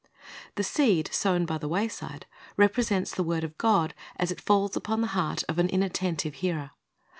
The 0.55 0.63
seed 0.63 1.13
sown 1.13 1.45
by 1.45 1.59
the 1.59 1.67
wayside 1.67 2.25
represents 2.57 3.13
the 3.13 3.21
word 3.21 3.43
of 3.43 3.55
God 3.59 3.93
as 4.15 4.31
it 4.31 4.41
falls 4.41 4.75
upon 4.75 5.01
the 5.01 5.07
heart 5.13 5.43
of 5.47 5.59
an 5.59 5.69
inattentive 5.69 6.33
hearer. 6.33 6.71